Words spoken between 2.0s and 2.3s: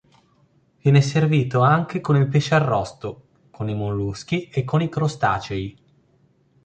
con il